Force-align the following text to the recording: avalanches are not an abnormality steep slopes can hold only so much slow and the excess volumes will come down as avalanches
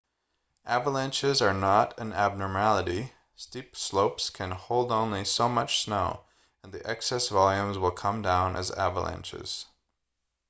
avalanches 0.65 1.43
are 1.43 1.53
not 1.53 1.99
an 1.99 2.11
abnormality 2.11 3.13
steep 3.35 3.75
slopes 3.75 4.31
can 4.31 4.49
hold 4.49 4.91
only 4.91 5.23
so 5.23 5.47
much 5.47 5.83
slow 5.83 6.25
and 6.63 6.73
the 6.73 6.83
excess 6.89 7.29
volumes 7.29 7.77
will 7.77 7.91
come 7.91 8.23
down 8.23 8.55
as 8.55 8.71
avalanches 8.71 9.67